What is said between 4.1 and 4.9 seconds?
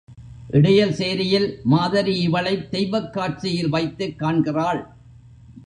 காண்கிறாள்.